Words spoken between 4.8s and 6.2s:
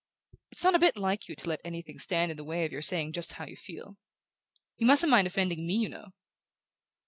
mustn't mind offending me, you know!"